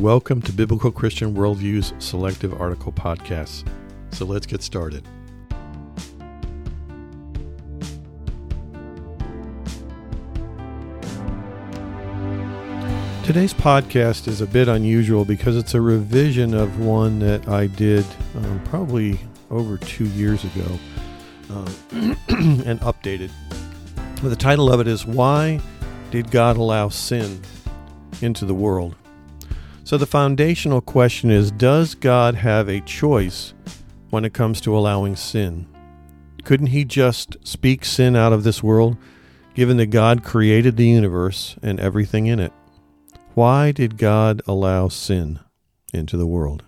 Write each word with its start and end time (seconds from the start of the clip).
Welcome 0.00 0.40
to 0.42 0.52
Biblical 0.54 0.90
Christian 0.90 1.34
Worldview's 1.34 1.92
Selective 1.98 2.58
Article 2.58 2.90
Podcasts. 2.90 3.68
So 4.12 4.24
let's 4.24 4.46
get 4.46 4.62
started. 4.62 5.04
Today's 13.26 13.52
podcast 13.52 14.26
is 14.26 14.40
a 14.40 14.46
bit 14.46 14.68
unusual 14.68 15.26
because 15.26 15.58
it's 15.58 15.74
a 15.74 15.82
revision 15.82 16.54
of 16.54 16.80
one 16.80 17.18
that 17.18 17.46
I 17.46 17.66
did 17.66 18.06
um, 18.36 18.58
probably 18.64 19.20
over 19.50 19.76
two 19.76 20.06
years 20.06 20.42
ago 20.44 20.78
uh, 21.50 21.70
and 22.30 22.80
updated. 22.80 23.30
The 24.22 24.34
title 24.34 24.72
of 24.72 24.80
it 24.80 24.88
is 24.88 25.04
Why 25.04 25.60
Did 26.10 26.30
God 26.30 26.56
Allow 26.56 26.88
Sin 26.88 27.42
into 28.22 28.46
the 28.46 28.54
World? 28.54 28.96
So 29.90 29.98
the 29.98 30.06
foundational 30.06 30.80
question 30.80 31.32
is 31.32 31.50
Does 31.50 31.96
God 31.96 32.36
have 32.36 32.68
a 32.68 32.80
choice 32.80 33.54
when 34.10 34.24
it 34.24 34.32
comes 34.32 34.60
to 34.60 34.78
allowing 34.78 35.16
sin? 35.16 35.66
Couldn't 36.44 36.68
He 36.68 36.84
just 36.84 37.36
speak 37.42 37.84
sin 37.84 38.14
out 38.14 38.32
of 38.32 38.44
this 38.44 38.62
world, 38.62 38.96
given 39.52 39.78
that 39.78 39.86
God 39.86 40.22
created 40.22 40.76
the 40.76 40.86
universe 40.86 41.56
and 41.60 41.80
everything 41.80 42.26
in 42.26 42.38
it? 42.38 42.52
Why 43.34 43.72
did 43.72 43.98
God 43.98 44.42
allow 44.46 44.86
sin 44.86 45.40
into 45.92 46.16
the 46.16 46.24
world? 46.24 46.62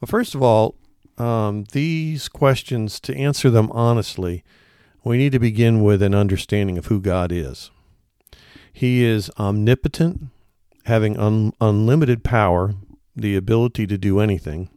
Well, 0.00 0.08
first 0.08 0.34
of 0.34 0.42
all, 0.42 0.74
um, 1.18 1.66
these 1.70 2.26
questions, 2.26 2.98
to 2.98 3.16
answer 3.16 3.48
them 3.48 3.70
honestly, 3.70 4.42
we 5.04 5.18
need 5.18 5.30
to 5.30 5.38
begin 5.38 5.84
with 5.84 6.02
an 6.02 6.16
understanding 6.16 6.78
of 6.78 6.86
who 6.86 7.00
God 7.00 7.30
is. 7.30 7.70
He 8.72 9.04
is 9.04 9.30
omnipotent, 9.38 10.30
having 10.86 11.18
un- 11.18 11.52
unlimited 11.60 12.22
power, 12.22 12.74
the 13.16 13.34
ability 13.34 13.88
to 13.88 13.98
do 13.98 14.20
anything. 14.20 14.68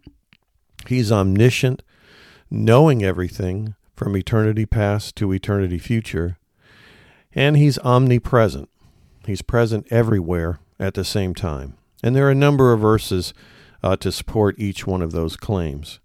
He's 0.87 1.11
omniscient, 1.11 1.83
knowing 2.49 3.03
everything 3.03 3.75
from 3.95 4.17
eternity 4.17 4.65
past 4.65 5.15
to 5.17 5.31
eternity 5.31 5.77
future. 5.77 6.39
And 7.33 7.57
he's 7.57 7.77
omnipresent. 7.79 8.69
He's 9.27 9.43
present 9.43 9.85
everywhere 9.91 10.59
at 10.79 10.95
the 10.95 11.05
same 11.05 11.35
time. 11.35 11.75
And 12.01 12.15
there 12.15 12.25
are 12.25 12.31
a 12.31 12.35
number 12.35 12.73
of 12.73 12.79
verses 12.79 13.33
uh, 13.83 13.95
to 13.97 14.11
support 14.11 14.57
each 14.57 14.87
one 14.87 15.03
of 15.03 15.11
those 15.11 15.37
claims. 15.37 15.99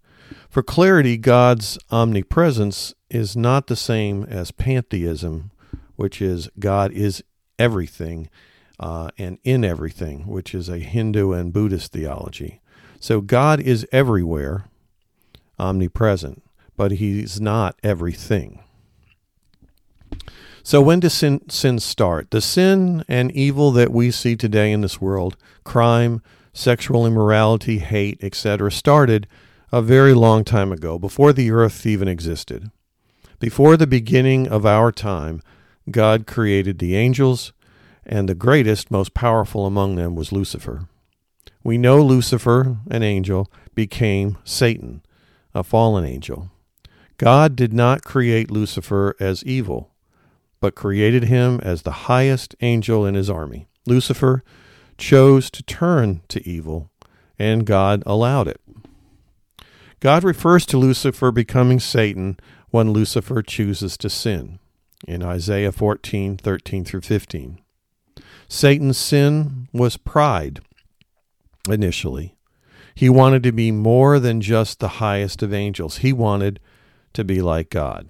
For 0.49 0.61
clarity, 0.61 1.17
God's 1.17 1.79
omnipresence 1.89 2.93
is 3.09 3.35
not 3.35 3.65
the 3.65 3.75
same 3.75 4.23
as 4.25 4.51
pantheism, 4.51 5.49
which 5.95 6.21
is 6.21 6.47
God 6.59 6.91
is 6.91 7.23
everything 7.57 8.29
uh, 8.79 9.09
and 9.17 9.37
in 9.43 9.63
everything, 9.63 10.27
which 10.27 10.53
is 10.53 10.69
a 10.69 10.79
Hindu 10.79 11.31
and 11.31 11.53
Buddhist 11.53 11.91
theology. 11.91 12.61
So 12.99 13.21
God 13.21 13.59
is 13.59 13.87
everywhere, 13.91 14.65
omnipresent, 15.59 16.43
but 16.75 16.93
He's 16.93 17.39
not 17.39 17.77
everything. 17.83 18.63
So 20.63 20.81
when 20.81 20.99
does 20.99 21.13
sin, 21.13 21.47
sin 21.47 21.79
start? 21.79 22.31
The 22.31 22.41
sin 22.41 23.05
and 23.07 23.31
evil 23.31 23.71
that 23.73 23.91
we 23.91 24.09
see 24.09 24.35
today 24.35 24.71
in 24.71 24.81
this 24.81 24.99
world, 24.99 25.37
crime, 25.63 26.21
sexual 26.53 27.05
immorality, 27.05 27.79
hate, 27.79 28.17
etc., 28.23 28.71
started 28.71 29.27
a 29.71 29.81
very 29.81 30.13
long 30.13 30.43
time 30.43 30.71
ago, 30.71 30.97
before 30.97 31.33
the 31.33 31.51
earth 31.51 31.85
even 31.85 32.07
existed. 32.07 32.71
Before 33.39 33.77
the 33.77 33.85
beginning 33.85 34.47
of 34.47 34.65
our 34.65 34.91
time, 34.91 35.41
God 35.91 36.25
created 36.25 36.79
the 36.79 36.95
angels, 36.95 37.53
and 38.05 38.29
the 38.29 38.35
greatest, 38.35 38.91
most 38.91 39.13
powerful 39.13 39.65
among 39.65 39.95
them 39.95 40.15
was 40.15 40.31
Lucifer. 40.31 40.87
We 41.63 41.77
know 41.77 42.03
Lucifer, 42.03 42.77
an 42.91 43.01
angel, 43.01 43.51
became 43.73 44.37
Satan, 44.43 45.01
a 45.53 45.63
fallen 45.63 46.05
angel. 46.05 46.51
God 47.17 47.55
did 47.55 47.73
not 47.73 48.03
create 48.03 48.51
Lucifer 48.51 49.15
as 49.19 49.43
evil, 49.43 49.91
but 50.59 50.75
created 50.75 51.23
him 51.23 51.59
as 51.63 51.81
the 51.81 51.91
highest 51.91 52.55
angel 52.61 53.05
in 53.05 53.15
his 53.15 53.29
army. 53.29 53.67
Lucifer 53.87 54.43
chose 54.97 55.49
to 55.51 55.63
turn 55.63 56.21
to 56.27 56.47
evil, 56.47 56.91
and 57.39 57.65
God 57.65 58.03
allowed 58.05 58.47
it. 58.47 58.61
God 59.99 60.23
refers 60.23 60.65
to 60.67 60.77
Lucifer 60.77 61.31
becoming 61.31 61.79
Satan 61.79 62.37
when 62.69 62.91
Lucifer 62.91 63.41
chooses 63.41 63.97
to 63.97 64.09
sin 64.09 64.59
in 65.07 65.23
Isaiah 65.23 65.71
14, 65.71 66.37
13 66.37 66.85
through 66.85 67.01
15. 67.01 67.59
Satan's 68.47 68.97
sin 68.97 69.67
was 69.73 69.97
pride 69.97 70.59
initially. 71.69 72.35
He 72.93 73.09
wanted 73.09 73.43
to 73.43 73.51
be 73.51 73.71
more 73.71 74.19
than 74.19 74.39
just 74.39 74.79
the 74.79 74.99
highest 74.99 75.43
of 75.43 75.53
angels. 75.53 75.97
He 75.97 76.13
wanted 76.13 76.59
to 77.13 77.23
be 77.23 77.41
like 77.41 77.69
God. 77.69 78.07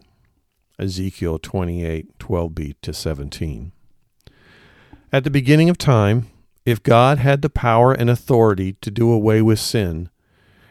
Ezekiel 0.77 1.39
28, 1.39 2.19
12b 2.19 2.75
to 2.81 2.93
17. 2.93 3.71
At 5.11 5.23
the 5.23 5.31
beginning 5.31 5.69
of 5.69 5.77
time, 5.77 6.27
if 6.65 6.83
God 6.83 7.19
had 7.19 7.41
the 7.41 7.49
power 7.49 7.93
and 7.93 8.09
authority 8.09 8.73
to 8.81 8.91
do 8.91 9.11
away 9.11 9.41
with 9.41 9.59
sin, 9.59 10.09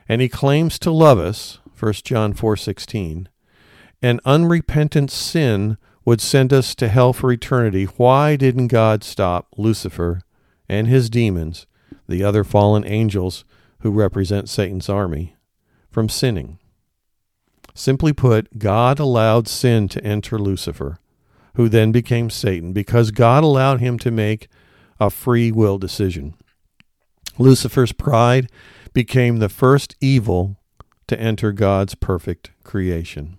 and 0.08 0.20
he 0.20 0.28
claims 0.28 0.78
to 0.80 0.90
love 0.90 1.18
us, 1.18 1.60
1 1.78 2.04
John 2.04 2.34
4:16, 2.34 3.28
an 4.02 4.20
unrepentant 4.24 5.10
sin 5.10 5.78
would 6.04 6.20
send 6.20 6.52
us 6.52 6.74
to 6.74 6.88
hell 6.88 7.12
for 7.12 7.32
eternity, 7.32 7.84
why 7.84 8.36
didn't 8.36 8.68
God 8.68 9.02
stop 9.02 9.48
Lucifer 9.56 10.20
and 10.68 10.86
his 10.86 11.08
demons, 11.08 11.66
the 12.08 12.22
other 12.22 12.44
fallen 12.44 12.84
angels 12.86 13.44
who 13.80 13.90
represent 13.90 14.48
Satan's 14.48 14.88
army, 14.88 15.36
from 15.90 16.08
sinning? 16.08 16.58
Simply 17.74 18.12
put, 18.12 18.58
God 18.58 18.98
allowed 18.98 19.48
sin 19.48 19.88
to 19.88 20.04
enter 20.04 20.38
Lucifer, 20.38 20.98
who 21.54 21.68
then 21.68 21.92
became 21.92 22.30
Satan, 22.30 22.72
because 22.72 23.10
God 23.10 23.42
allowed 23.42 23.80
him 23.80 23.98
to 24.00 24.10
make 24.10 24.48
a 25.00 25.10
free 25.10 25.50
will 25.50 25.78
decision. 25.78 26.34
Lucifer's 27.38 27.92
pride 27.92 28.48
became 28.92 29.38
the 29.38 29.48
first 29.48 29.96
evil 30.00 30.56
to 31.08 31.18
enter 31.18 31.52
God's 31.52 31.94
perfect 31.94 32.50
creation. 32.62 33.36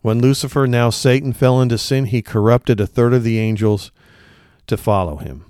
When 0.00 0.20
Lucifer, 0.20 0.66
now 0.66 0.90
Satan, 0.90 1.32
fell 1.32 1.60
into 1.60 1.78
sin, 1.78 2.06
he 2.06 2.22
corrupted 2.22 2.80
a 2.80 2.86
third 2.86 3.12
of 3.12 3.24
the 3.24 3.38
angels 3.38 3.90
to 4.66 4.76
follow 4.76 5.16
him. 5.16 5.44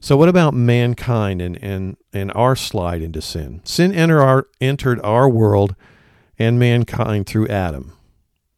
So, 0.00 0.16
what 0.16 0.28
about 0.28 0.54
mankind 0.54 1.42
and, 1.42 1.62
and, 1.62 1.96
and 2.12 2.32
our 2.32 2.56
slide 2.56 3.02
into 3.02 3.20
sin? 3.20 3.60
Sin 3.64 3.92
enter 3.92 4.20
our, 4.22 4.48
entered 4.60 4.98
our 5.02 5.28
world 5.28 5.76
and 6.38 6.58
mankind 6.58 7.26
through 7.26 7.48
Adam. 7.48 7.92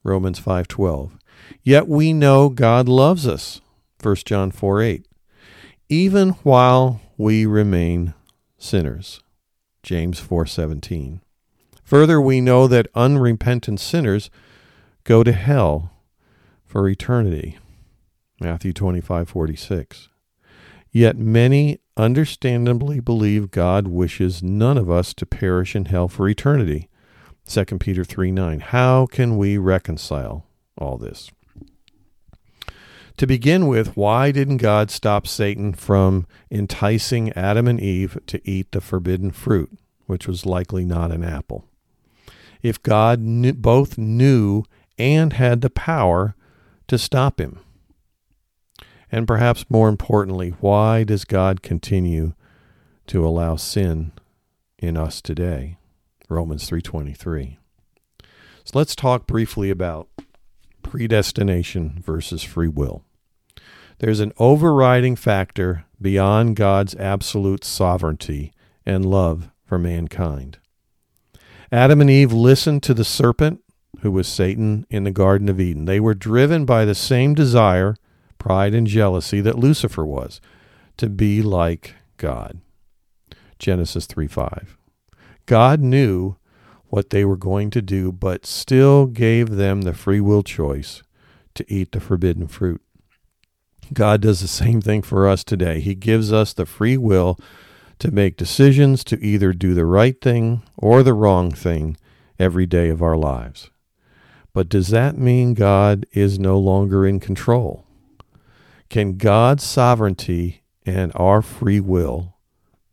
Romans 0.04 0.40
5:12. 0.40 1.12
Yet 1.62 1.88
we 1.88 2.12
know 2.12 2.48
God 2.48 2.88
loves 2.88 3.26
us. 3.26 3.60
1 4.00 4.16
John 4.24 4.50
4:8. 4.50 5.04
Even 5.88 6.30
while 6.44 7.00
we 7.16 7.44
remain 7.44 8.14
sinners. 8.56 9.20
James 9.82 10.20
4:17. 10.20 11.20
Further, 11.82 12.20
we 12.20 12.40
know 12.40 12.66
that 12.68 12.88
unrepentant 12.94 13.80
sinners 13.80 14.30
go 15.04 15.22
to 15.22 15.32
hell 15.32 15.90
for 16.64 16.88
eternity. 16.88 17.58
Matthew 18.40 18.72
25:46. 18.72 20.08
Yet 20.90 21.16
many 21.16 21.78
understandably 21.96 23.00
believe 23.00 23.50
God 23.50 23.88
wishes 23.88 24.42
none 24.42 24.76
of 24.76 24.90
us 24.90 25.14
to 25.14 25.26
perish 25.26 25.74
in 25.74 25.86
hell 25.86 26.08
for 26.08 26.28
eternity. 26.28 26.88
2 27.46 27.64
Peter 27.78 28.04
3 28.04 28.30
9. 28.30 28.60
How 28.60 29.06
can 29.06 29.36
we 29.36 29.58
reconcile 29.58 30.46
all 30.78 30.96
this? 30.96 31.30
To 33.18 33.26
begin 33.26 33.66
with, 33.66 33.96
why 33.96 34.32
didn't 34.32 34.56
God 34.56 34.90
stop 34.90 35.26
Satan 35.26 35.74
from 35.74 36.26
enticing 36.50 37.30
Adam 37.32 37.68
and 37.68 37.80
Eve 37.80 38.18
to 38.26 38.40
eat 38.48 38.72
the 38.72 38.80
forbidden 38.80 39.30
fruit, 39.30 39.70
which 40.06 40.26
was 40.26 40.46
likely 40.46 40.84
not 40.84 41.12
an 41.12 41.22
apple? 41.22 41.66
If 42.62 42.82
God 42.82 43.20
knew, 43.20 43.52
both 43.52 43.98
knew 43.98 44.64
and 45.02 45.32
had 45.32 45.60
the 45.60 45.70
power 45.70 46.36
to 46.86 46.96
stop 46.96 47.40
him. 47.40 47.58
And 49.10 49.26
perhaps 49.26 49.66
more 49.68 49.88
importantly, 49.88 50.50
why 50.60 51.02
does 51.02 51.24
God 51.24 51.60
continue 51.60 52.34
to 53.08 53.26
allow 53.26 53.56
sin 53.56 54.12
in 54.78 54.96
us 54.96 55.20
today? 55.20 55.76
Romans 56.28 56.68
3:23. 56.68 57.58
So 58.64 58.78
let's 58.78 58.94
talk 58.94 59.26
briefly 59.26 59.70
about 59.70 60.08
predestination 60.82 62.00
versus 62.04 62.44
free 62.44 62.68
will. 62.68 63.02
There's 63.98 64.20
an 64.20 64.32
overriding 64.38 65.16
factor 65.16 65.84
beyond 66.00 66.56
God's 66.56 66.94
absolute 66.94 67.64
sovereignty 67.64 68.52
and 68.86 69.04
love 69.04 69.50
for 69.64 69.78
mankind. 69.78 70.58
Adam 71.72 72.00
and 72.00 72.10
Eve 72.10 72.32
listened 72.32 72.82
to 72.84 72.94
the 72.94 73.04
serpent 73.04 73.60
who 74.00 74.10
was 74.10 74.26
Satan 74.26 74.86
in 74.90 75.04
the 75.04 75.10
Garden 75.10 75.48
of 75.48 75.60
Eden. 75.60 75.84
They 75.84 76.00
were 76.00 76.14
driven 76.14 76.64
by 76.64 76.84
the 76.84 76.94
same 76.94 77.34
desire, 77.34 77.96
pride, 78.38 78.74
and 78.74 78.86
jealousy 78.86 79.40
that 79.40 79.58
Lucifer 79.58 80.04
was 80.04 80.40
to 80.96 81.08
be 81.08 81.42
like 81.42 81.94
God. 82.16 82.60
Genesis 83.58 84.06
3 84.06 84.26
5. 84.26 84.76
God 85.46 85.80
knew 85.80 86.36
what 86.88 87.10
they 87.10 87.24
were 87.24 87.36
going 87.36 87.70
to 87.70 87.80
do, 87.80 88.12
but 88.12 88.44
still 88.44 89.06
gave 89.06 89.50
them 89.50 89.82
the 89.82 89.94
free 89.94 90.20
will 90.20 90.42
choice 90.42 91.02
to 91.54 91.64
eat 91.72 91.92
the 91.92 92.00
forbidden 92.00 92.46
fruit. 92.46 92.82
God 93.92 94.20
does 94.20 94.40
the 94.40 94.48
same 94.48 94.80
thing 94.80 95.02
for 95.02 95.28
us 95.28 95.44
today. 95.44 95.80
He 95.80 95.94
gives 95.94 96.32
us 96.32 96.52
the 96.52 96.66
free 96.66 96.96
will 96.96 97.38
to 97.98 98.10
make 98.10 98.36
decisions 98.36 99.04
to 99.04 99.24
either 99.24 99.52
do 99.52 99.74
the 99.74 99.86
right 99.86 100.20
thing 100.20 100.62
or 100.76 101.02
the 101.02 101.14
wrong 101.14 101.50
thing 101.50 101.96
every 102.38 102.66
day 102.66 102.88
of 102.88 103.02
our 103.02 103.16
lives. 103.16 103.70
But 104.54 104.68
does 104.68 104.88
that 104.88 105.16
mean 105.16 105.54
God 105.54 106.06
is 106.12 106.38
no 106.38 106.58
longer 106.58 107.06
in 107.06 107.20
control? 107.20 107.86
Can 108.90 109.16
God's 109.16 109.64
sovereignty 109.64 110.62
and 110.84 111.12
our 111.14 111.40
free 111.40 111.80
will 111.80 112.36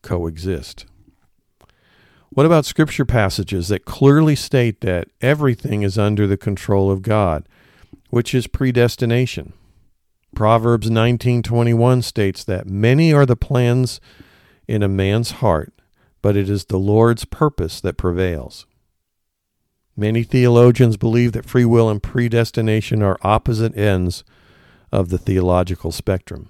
coexist? 0.02 0.86
What 2.30 2.46
about 2.46 2.66
scripture 2.66 3.06
passages 3.06 3.68
that 3.68 3.86
clearly 3.86 4.36
state 4.36 4.82
that 4.82 5.10
everything 5.20 5.82
is 5.82 5.98
under 5.98 6.28
the 6.28 6.38
control 6.38 6.90
of 6.90 7.02
God, 7.02 7.50
which 8.10 8.34
is 8.34 8.48
predestination? 8.48 9.54
Proverbs 10.36 10.90
19:21 10.90 12.02
states 12.04 12.44
that 12.44 12.70
many 12.70 13.12
are 13.12 13.26
the 13.26 13.36
plans 13.36 14.00
in 14.68 14.84
a 14.84 14.88
man's 14.88 15.32
heart, 15.32 15.74
but 16.22 16.38
it 16.38 16.50
is 16.50 16.66
the 16.66 16.80
Lord's 16.80 17.26
purpose 17.26 17.82
that 17.82 17.98
prevails. 17.98 18.66
Many 20.00 20.24
theologians 20.24 20.96
believe 20.96 21.34
that 21.34 21.44
free 21.44 21.66
will 21.66 21.90
and 21.90 22.02
predestination 22.02 23.04
are 23.04 23.20
opposite 23.22 23.78
ends 23.78 24.24
of 24.94 25.10
the 25.10 25.18
theological 25.18 25.92
spectrum. 25.92 26.50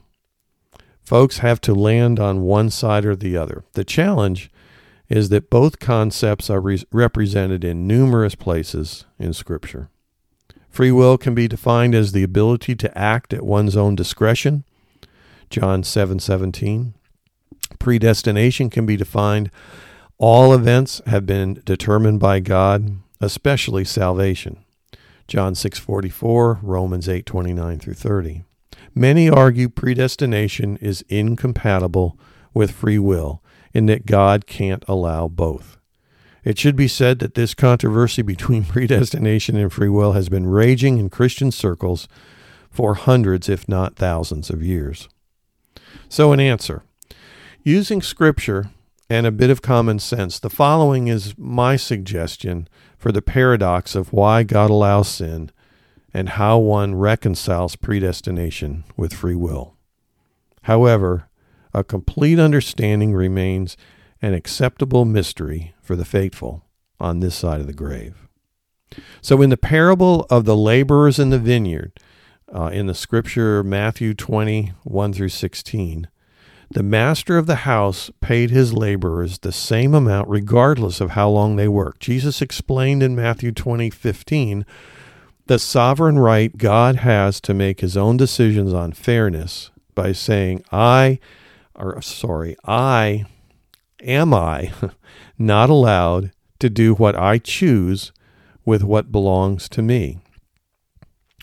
Folks 1.02 1.40
have 1.40 1.60
to 1.62 1.74
land 1.74 2.20
on 2.20 2.44
one 2.44 2.70
side 2.70 3.06
or 3.06 3.16
the 3.16 3.36
other. 3.36 3.64
The 3.74 3.84
challenge 3.84 4.52
is 5.08 5.30
that 5.30 5.50
both 5.50 5.80
concepts 5.80 6.52
are 6.52 6.62
re- 6.62 6.84
represented 6.92 7.64
in 7.64 7.88
numerous 7.88 8.36
places 8.36 9.06
in 9.18 9.34
Scripture. 9.34 9.90
Free 10.70 10.92
will 10.92 11.18
can 11.18 11.34
be 11.34 11.48
defined 11.48 11.96
as 11.96 12.12
the 12.12 12.22
ability 12.22 12.76
to 12.76 12.96
act 12.96 13.34
at 13.34 13.42
one's 13.42 13.76
own 13.76 13.96
discretion, 13.96 14.64
John 15.50 15.82
7:17. 15.82 16.94
Predestination 17.80 18.70
can 18.70 18.86
be 18.86 18.96
defined 18.96 19.50
all 20.20 20.54
events 20.54 21.02
have 21.08 21.26
been 21.26 21.64
determined 21.66 22.20
by 22.20 22.42
God, 22.42 22.98
especially 23.22 23.86
salvation. 23.86 24.58
John 25.28 25.54
6:44, 25.54 26.60
Romans 26.62 27.08
8:29 27.08 27.80
through 27.80 27.94
30. 27.94 28.44
Many 28.96 29.30
argue 29.30 29.70
predestination 29.70 30.78
is 30.78 31.06
incompatible 31.10 32.18
with 32.54 32.72
free 32.72 33.00
will 33.00 33.44
in 33.74 33.86
that 33.86 34.06
God 34.06 34.48
can't 34.48 34.84
allow 34.88 35.28
both. 35.28 35.78
It 36.44 36.58
should 36.58 36.76
be 36.76 36.88
said 36.88 37.20
that 37.20 37.36
this 37.36 37.54
controversy 37.54 38.22
between 38.22 38.64
predestination 38.66 39.56
and 39.56 39.72
free 39.72 39.90
will 39.90 40.14
has 40.14 40.30
been 40.30 40.48
raging 40.48 40.98
in 40.98 41.10
Christian 41.10 41.52
circles 41.52 42.08
for 42.70 42.96
hundreds, 42.96 43.50
if 43.50 43.68
not 43.68 43.96
thousands, 43.96 44.50
of 44.50 44.64
years. 44.64 45.10
So, 46.08 46.34
in 46.34 46.40
answer, 46.40 46.84
using 47.64 48.02
Scripture 48.02 48.72
and 49.10 49.26
a 49.26 49.32
bit 49.32 49.50
of 49.50 49.62
common 49.62 50.00
sense, 50.00 50.40
the 50.40 50.50
following 50.50 51.08
is 51.08 51.36
my 51.38 51.76
suggestion 51.76 52.68
for 53.00 53.12
the 53.12 53.22
paradox 53.22 53.96
of 53.96 54.14
why 54.14 54.44
God 54.44 54.70
allows 54.70 55.08
sin 55.08 55.52
and 56.14 56.30
how 56.30 56.60
one 56.60 56.96
reconciles 56.96 57.76
predestination 57.76 58.84
with 58.98 59.14
free 59.14 59.36
will. 59.36 59.76
However, 60.64 61.30
a 61.74 61.84
complete 61.84 62.40
understanding 62.40 63.14
remains 63.14 63.78
an 64.22 64.34
acceptable 64.34 65.06
mystery 65.06 65.74
for 65.82 65.96
the 65.96 66.06
faithful 66.06 66.66
on 67.00 67.22
this 67.22 67.36
side 67.36 67.62
of 67.62 67.68
the 67.68 67.74
grave. 67.74 68.28
So, 69.22 69.42
in 69.42 69.50
the 69.50 69.58
parable 69.58 70.26
of 70.30 70.46
the 70.46 70.58
laborers 70.58 71.20
in 71.20 71.30
the 71.30 71.40
vineyard, 71.40 71.94
uh, 72.54 72.66
in 72.74 72.88
the 72.88 72.96
scripture 72.96 73.64
Matthew 73.64 74.14
20, 74.14 74.74
1 74.84 75.14
through 75.14 75.30
16, 75.30 76.08
the 76.72 76.84
master 76.84 77.38
of 77.38 77.48
the 77.48 77.56
house 77.56 78.12
paid 78.22 78.52
his 78.52 78.74
laborers 78.74 79.40
the 79.40 79.52
same 79.52 79.94
amount 79.96 80.30
regardless 80.30 81.02
of 81.02 81.12
how 81.12 81.30
long 81.30 81.56
they 81.56 81.68
worked. 81.68 82.00
Jesus 82.02 82.42
explained 82.42 83.02
in 83.02 83.16
Matthew 83.16 83.52
20:15 83.52 84.66
the 85.48 85.58
sovereign 85.58 86.20
right 86.20 86.56
God 86.56 86.98
has 86.98 87.42
to 87.42 87.56
make 87.56 87.82
his 87.82 87.98
own 87.98 88.18
decisions 88.18 88.72
on 88.72 88.92
fairness 88.92 89.72
by 89.96 90.12
saying, 90.12 90.64
I, 90.72 91.18
or 91.74 92.00
sorry, 92.04 92.56
I 92.66 93.26
am 94.00 94.32
I 94.32 94.72
not 95.40 95.72
allowed 95.72 96.32
to 96.60 96.70
do 96.70 96.94
what 96.94 97.16
I 97.16 97.40
choose 97.40 98.12
with 98.64 98.84
what 98.84 99.12
belongs 99.12 99.68
to 99.70 99.82
me? 99.82 100.20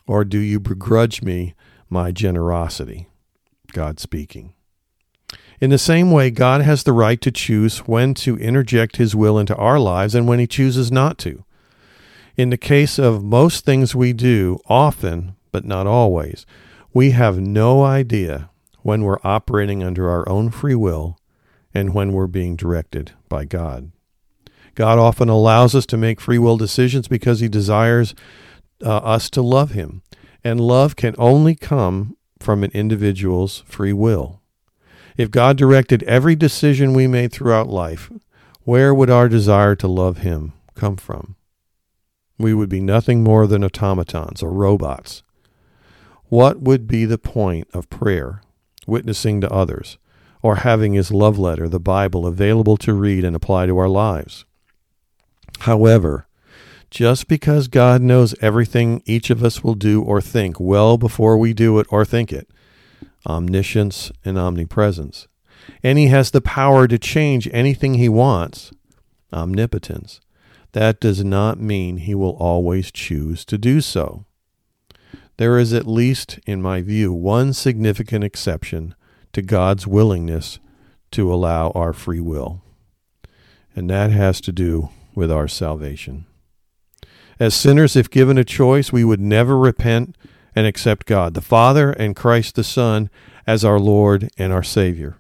Or 0.07 0.25
do 0.25 0.39
you 0.39 0.61
begrudge 0.61 1.21
me 1.23 1.55
my 1.91 2.13
generosity? 2.13 3.09
God 3.73 3.99
speaking. 3.99 4.55
In 5.61 5.71
the 5.71 5.79
same 5.79 6.11
way, 6.11 6.31
God 6.31 6.61
has 6.61 6.83
the 6.83 6.93
right 6.93 7.21
to 7.21 7.31
choose 7.31 7.79
when 7.81 8.15
to 8.15 8.37
interject 8.37 8.97
His 8.97 9.15
will 9.15 9.39
into 9.39 9.57
our 9.57 9.79
lives 9.79 10.15
and 10.15 10.29
when 10.29 10.39
He 10.39 10.47
chooses 10.47 10.93
not 10.93 11.19
to. 11.19 11.45
In 12.37 12.51
the 12.51 12.59
case 12.59 12.99
of 12.99 13.25
most 13.25 13.65
things 13.65 13.95
we 13.95 14.13
do, 14.13 14.59
often, 14.67 15.37
but 15.53 15.65
not 15.65 15.87
always, 15.87 16.45
we 16.93 17.13
have 17.13 17.39
no 17.39 17.83
idea 17.83 18.51
when 18.83 19.03
we're 19.03 19.19
operating 19.25 19.83
under 19.83 20.11
our 20.11 20.29
own 20.29 20.51
free 20.51 20.75
will 20.75 21.19
and 21.73 21.95
when 21.95 22.13
we're 22.13 22.27
being 22.27 22.57
directed 22.57 23.13
by 23.29 23.45
God. 23.45 23.91
God 24.75 24.99
often 24.99 25.31
allows 25.31 25.75
us 25.75 25.87
to 25.87 25.97
make 25.97 26.21
free 26.21 26.39
will 26.39 26.59
decisions 26.59 27.09
because 27.09 27.41
He 27.41 27.49
desires 27.49 28.15
uh, 28.85 28.99
us 28.99 29.31
to 29.31 29.41
love 29.41 29.71
Him. 29.71 30.03
And 30.45 30.61
love 30.61 30.95
can 30.95 31.15
only 31.19 31.55
come 31.55 32.17
from 32.39 32.63
an 32.63 32.71
individual's 32.73 33.65
free 33.67 33.95
will. 33.95 34.43
If 35.17 35.31
God 35.31 35.57
directed 35.57 36.03
every 36.03 36.37
decision 36.37 36.93
we 36.93 37.07
made 37.07 37.33
throughout 37.33 37.69
life, 37.69 38.11
where 38.65 38.95
would 38.95 39.11
our 39.11 39.29
desire 39.29 39.75
to 39.77 39.89
love 39.89 40.19
Him 40.19 40.53
come 40.75 40.97
from? 40.97 41.37
We 42.39 42.53
would 42.53 42.69
be 42.69 42.81
nothing 42.81 43.23
more 43.23 43.47
than 43.47 43.65
automatons 43.65 44.43
or 44.43 44.51
robots. 44.51 45.23
What 46.29 46.61
would 46.61 46.87
be 46.87 47.05
the 47.05 47.19
point 47.19 47.69
of 47.73 47.89
prayer, 47.89 48.43
witnessing 48.87 49.41
to 49.41 49.51
others, 49.51 49.97
or 50.43 50.57
having 50.57 50.93
his 50.93 51.11
love 51.11 51.39
letter, 51.39 51.69
the 51.69 51.81
Bible, 51.81 52.25
available 52.25 52.77
to 52.77 52.95
read 52.95 53.25
and 53.25 53.35
apply 53.35 53.67
to 53.67 53.77
our 53.79 53.89
lives. 53.89 54.45
However, 55.61 56.29
just 56.89 57.27
because 57.27 57.67
God 57.67 58.01
knows 58.01 58.35
everything 58.41 59.03
each 59.07 59.29
of 59.31 59.43
us 59.43 59.65
will 59.65 59.75
do 59.75 60.03
or 60.03 60.21
think 60.21 60.61
well 60.61 60.99
before 60.99 61.37
we 61.37 61.53
do 61.53 61.81
it 61.81 61.87
or 61.91 62.05
think 62.05 62.33
it, 62.33 62.49
omniscience 63.27 64.13
and 64.25 64.39
omnipresence, 64.39 65.29
and 65.83 65.99
he 65.99 66.07
has 66.07 66.31
the 66.31 66.41
power 66.41 66.87
to 66.87 66.99
change 66.99 67.49
anything 67.53 67.95
he 67.95 68.09
wants, 68.09 68.73
omnipotence, 69.33 70.21
that 70.73 71.01
does 71.01 71.25
not 71.25 71.59
mean 71.59 71.97
he 71.97 72.15
will 72.15 72.37
always 72.37 72.93
choose 72.93 73.45
to 73.47 73.59
do 73.59 73.81
so. 73.81 74.25
There 75.39 75.59
is 75.59 75.73
at 75.73 75.87
least, 75.87 76.39
in 76.47 76.63
my 76.63 76.81
view, 76.81 77.13
one 77.13 77.53
significant 77.53 78.25
exception 78.25 78.95
to 79.33 79.43
God's 79.43 79.87
willingness 79.87 80.59
to 81.13 81.33
allow 81.33 81.71
our 81.71 81.93
free 81.93 82.21
will. 82.21 82.63
And 83.75 83.91
that 83.91 84.11
has 84.11 84.41
to 84.43 84.53
do 84.53 84.91
with 85.15 85.31
our 85.31 85.49
salvation. 85.49 86.27
As 87.39 87.55
sinners, 87.55 87.97
if 87.97 88.09
given 88.09 88.39
a 88.39 88.45
choice, 88.45 88.93
we 88.93 89.05
would 89.05 89.21
never 89.21 89.59
repent 89.59 90.17
and 90.57 90.67
accept 90.67 91.07
God, 91.07 91.35
the 91.35 91.43
Father, 91.43 91.93
and 91.93 92.17
Christ 92.17 92.57
the 92.57 92.65
Son 92.65 93.11
as 93.47 93.65
our 93.65 93.79
Lord 93.79 94.31
and 94.39 94.53
our 94.53 94.63
Savior. 94.63 95.19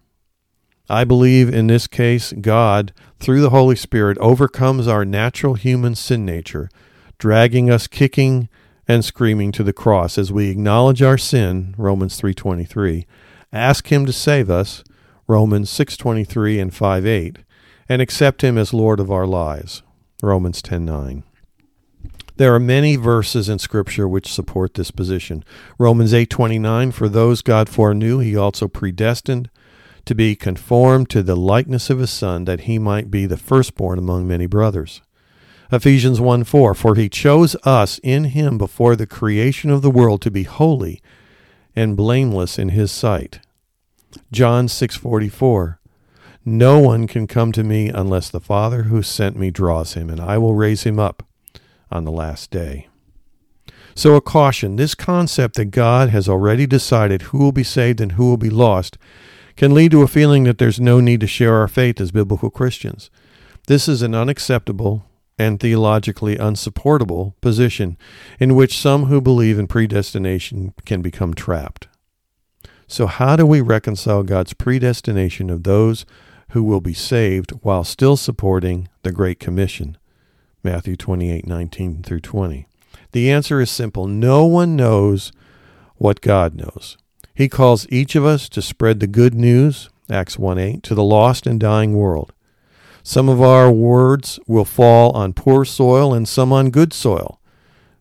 I 0.88 1.04
believe 1.04 1.52
in 1.52 1.66
this 1.66 1.86
case, 1.86 2.32
God, 2.32 2.92
through 3.20 3.42
the 3.42 3.50
Holy 3.50 3.76
Spirit, 3.76 4.16
overcomes 4.18 4.88
our 4.88 5.04
natural 5.04 5.54
human 5.54 5.94
sin 5.94 6.24
nature, 6.24 6.70
dragging 7.18 7.70
us 7.70 7.86
kicking 7.86 8.48
and 8.88 9.04
screaming 9.04 9.52
to 9.52 9.62
the 9.62 9.72
cross 9.72 10.16
as 10.16 10.32
we 10.32 10.48
acknowledge 10.48 11.02
our 11.02 11.18
sin, 11.18 11.74
Romans 11.76 12.16
3:23, 12.16 13.04
ask 13.52 13.90
him 13.92 14.06
to 14.06 14.12
save 14.12 14.48
us, 14.48 14.84
Romans 15.26 15.68
6:23 15.68 16.60
and 16.60 16.72
5:8, 16.72 17.38
and 17.88 18.00
accept 18.00 18.42
him 18.42 18.56
as 18.56 18.72
Lord 18.72 19.00
of 19.00 19.10
our 19.10 19.26
lives, 19.26 19.82
Romans 20.22 20.62
10:9. 20.62 21.24
There 22.36 22.54
are 22.54 22.60
many 22.60 22.96
verses 22.96 23.48
in 23.48 23.58
scripture 23.58 24.06
which 24.06 24.32
support 24.32 24.74
this 24.74 24.90
position. 24.90 25.42
Romans 25.78 26.12
8:29 26.12 26.92
for 26.92 27.08
those 27.08 27.40
God 27.40 27.68
foreknew 27.68 28.18
he 28.18 28.36
also 28.36 28.68
predestined 28.68 29.48
to 30.04 30.14
be 30.14 30.36
conformed 30.36 31.08
to 31.10 31.22
the 31.22 31.34
likeness 31.34 31.88
of 31.88 31.98
his 31.98 32.10
son 32.10 32.44
that 32.44 32.60
he 32.60 32.78
might 32.78 33.10
be 33.10 33.24
the 33.26 33.38
firstborn 33.38 33.98
among 33.98 34.28
many 34.28 34.46
brothers. 34.46 35.00
Ephesians 35.72 36.20
1 36.20 36.44
4, 36.44 36.74
for 36.74 36.94
he 36.94 37.08
chose 37.08 37.56
us 37.64 37.98
in 38.02 38.24
him 38.24 38.58
before 38.58 38.94
the 38.94 39.06
creation 39.06 39.70
of 39.70 39.82
the 39.82 39.90
world 39.90 40.20
to 40.22 40.30
be 40.30 40.44
holy 40.44 41.02
and 41.74 41.96
blameless 41.96 42.58
in 42.58 42.68
his 42.68 42.92
sight. 42.92 43.40
John 44.30 44.68
6:44 44.68 45.78
No 46.44 46.78
one 46.78 47.06
can 47.06 47.26
come 47.26 47.50
to 47.52 47.64
me 47.64 47.88
unless 47.88 48.30
the 48.30 48.40
Father 48.40 48.84
who 48.84 49.02
sent 49.02 49.36
me 49.36 49.50
draws 49.50 49.94
him, 49.94 50.08
and 50.08 50.20
I 50.20 50.38
will 50.38 50.54
raise 50.54 50.84
him 50.84 50.98
up 50.98 51.24
on 51.90 52.04
the 52.04 52.12
last 52.12 52.50
day. 52.50 52.88
So, 53.94 54.14
a 54.14 54.20
caution 54.20 54.76
this 54.76 54.94
concept 54.94 55.56
that 55.56 55.66
God 55.66 56.10
has 56.10 56.28
already 56.28 56.66
decided 56.66 57.22
who 57.22 57.38
will 57.38 57.52
be 57.52 57.64
saved 57.64 58.00
and 58.00 58.12
who 58.12 58.28
will 58.28 58.36
be 58.36 58.50
lost 58.50 58.98
can 59.56 59.72
lead 59.72 59.90
to 59.92 60.02
a 60.02 60.08
feeling 60.08 60.44
that 60.44 60.58
there's 60.58 60.78
no 60.78 61.00
need 61.00 61.20
to 61.20 61.26
share 61.26 61.54
our 61.54 61.68
faith 61.68 62.00
as 62.00 62.10
biblical 62.10 62.50
Christians. 62.50 63.10
This 63.68 63.88
is 63.88 64.02
an 64.02 64.14
unacceptable 64.14 65.06
and 65.38 65.58
theologically 65.58 66.36
unsupportable 66.36 67.34
position 67.40 67.96
in 68.38 68.54
which 68.54 68.78
some 68.78 69.06
who 69.06 69.20
believe 69.20 69.58
in 69.58 69.66
predestination 69.66 70.72
can 70.84 71.02
become 71.02 71.34
trapped. 71.34 71.88
So, 72.86 73.06
how 73.06 73.36
do 73.36 73.44
we 73.44 73.60
reconcile 73.60 74.22
God's 74.22 74.52
predestination 74.52 75.50
of 75.50 75.64
those 75.64 76.06
who 76.50 76.62
will 76.62 76.80
be 76.80 76.94
saved 76.94 77.50
while 77.62 77.82
still 77.82 78.16
supporting 78.16 78.88
the 79.02 79.12
Great 79.12 79.40
Commission? 79.40 79.98
Matthew 80.66 80.96
28 80.96 81.46
19 81.46 82.02
through 82.02 82.18
20. 82.18 82.66
The 83.12 83.30
answer 83.30 83.60
is 83.60 83.70
simple 83.70 84.08
no 84.08 84.44
one 84.46 84.74
knows 84.74 85.30
what 85.94 86.20
God 86.20 86.56
knows. 86.56 86.98
He 87.32 87.48
calls 87.48 87.86
each 87.88 88.16
of 88.16 88.24
us 88.24 88.48
to 88.48 88.60
spread 88.60 88.98
the 88.98 89.06
good 89.06 89.32
news, 89.32 89.90
Acts 90.10 90.40
1 90.40 90.58
8, 90.58 90.82
to 90.82 90.96
the 90.96 91.04
lost 91.04 91.46
and 91.46 91.60
dying 91.60 91.94
world. 91.94 92.32
Some 93.04 93.28
of 93.28 93.40
our 93.40 93.70
words 93.70 94.40
will 94.48 94.64
fall 94.64 95.12
on 95.12 95.34
poor 95.34 95.64
soil 95.64 96.12
and 96.12 96.26
some 96.26 96.52
on 96.52 96.70
good 96.70 96.92
soil, 96.92 97.40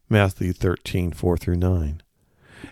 Matthew 0.09 0.51
13 0.51 1.11
4 1.11 1.37
through 1.37 1.57
9. 1.57 2.01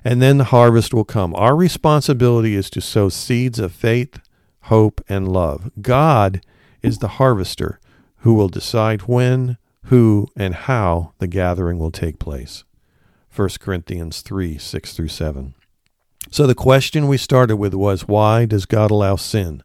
And 0.03 0.23
then 0.23 0.39
the 0.39 0.45
harvest 0.45 0.91
will 0.91 1.05
come. 1.05 1.35
Our 1.35 1.55
responsibility 1.55 2.55
is 2.55 2.71
to 2.71 2.81
sow 2.81 3.09
seeds 3.09 3.59
of 3.59 3.71
faith, 3.71 4.19
hope, 4.61 5.01
and 5.07 5.31
love. 5.31 5.69
God 5.83 6.41
is 6.81 6.97
the 6.97 7.19
harvester 7.19 7.79
who 8.21 8.33
will 8.33 8.49
decide 8.49 9.01
when, 9.01 9.57
who, 9.85 10.27
and 10.35 10.55
how 10.55 11.13
the 11.19 11.27
gathering 11.27 11.79
will 11.79 11.91
take 11.91 12.19
place. 12.19 12.63
1 13.35 13.49
Corinthians 13.59 14.21
3 14.21 14.57
6 14.57 14.93
through 14.93 15.07
7. 15.07 15.55
So 16.31 16.47
the 16.47 16.55
question 16.55 17.07
we 17.07 17.17
started 17.17 17.57
with 17.57 17.73
was 17.73 18.07
why 18.07 18.45
does 18.45 18.65
God 18.65 18.91
allow 18.91 19.15
sin? 19.15 19.63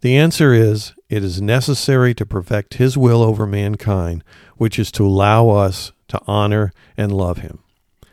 The 0.00 0.16
answer 0.16 0.52
is 0.52 0.94
it 1.08 1.22
is 1.22 1.40
necessary 1.40 2.14
to 2.14 2.26
perfect 2.26 2.74
His 2.74 2.98
will 2.98 3.22
over 3.22 3.46
mankind, 3.46 4.24
which 4.56 4.78
is 4.78 4.90
to 4.92 5.06
allow 5.06 5.50
us 5.50 5.92
to 6.08 6.20
honor 6.26 6.72
and 6.96 7.12
love 7.12 7.38
Him. 7.38 7.60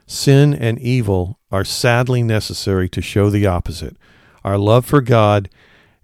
Sin 0.05 0.53
and 0.53 0.79
evil 0.79 1.39
are 1.51 1.63
sadly 1.63 2.21
necessary 2.21 2.87
to 2.89 3.01
show 3.01 3.29
the 3.29 3.45
opposite 3.45 3.97
our 4.43 4.57
love 4.57 4.85
for 4.85 5.01
God 5.01 5.49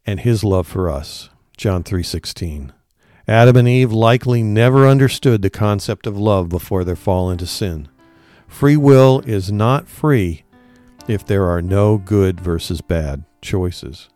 and 0.05 0.19
His 0.19 0.43
love 0.43 0.67
for 0.67 0.89
us. 0.89 1.29
John 1.57 1.83
3:16. 1.83 2.71
Adam 3.27 3.55
and 3.57 3.67
Eve 3.67 3.91
likely 3.91 4.43
never 4.43 4.87
understood 4.87 5.41
the 5.41 5.49
concept 5.49 6.05
of 6.05 6.17
love 6.17 6.47
before 6.47 6.83
their 6.83 6.95
fall 6.95 7.31
into 7.31 7.47
sin. 7.47 7.87
Free 8.47 8.77
will 8.77 9.21
is 9.25 9.51
not 9.51 9.87
free 9.87 10.43
if 11.07 11.25
there 11.25 11.45
are 11.45 11.61
no 11.61 11.97
good 11.97 12.39
versus 12.39 12.81
bad 12.81 13.23
choices. 13.41 14.09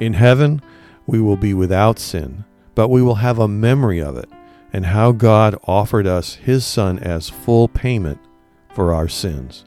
In 0.00 0.14
heaven, 0.14 0.60
we 1.06 1.20
will 1.20 1.36
be 1.36 1.54
without 1.54 1.98
sin, 1.98 2.44
but 2.74 2.88
we 2.88 3.02
will 3.02 3.16
have 3.16 3.38
a 3.38 3.48
memory 3.48 4.00
of 4.00 4.16
it 4.16 4.28
and 4.72 4.86
how 4.86 5.12
God 5.12 5.56
offered 5.64 6.06
us 6.06 6.34
His 6.34 6.64
Son 6.64 6.98
as 6.98 7.28
full 7.28 7.68
payment 7.68 8.20
for 8.72 8.94
our 8.94 9.08
sins. 9.08 9.64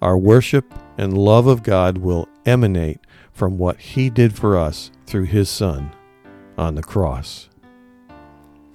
Our 0.00 0.16
worship 0.16 0.74
and 0.96 1.16
love 1.16 1.46
of 1.46 1.62
God 1.62 1.98
will 1.98 2.28
emanate 2.46 3.00
from 3.32 3.58
what 3.58 3.78
He 3.78 4.08
did 4.08 4.34
for 4.34 4.56
us 4.56 4.90
through 5.06 5.24
His 5.24 5.50
Son 5.50 5.92
on 6.56 6.74
the 6.74 6.82
cross. 6.82 7.49